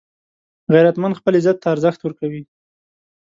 [0.73, 2.43] غیرتمند خپل عزت ته ارزښت ورکوي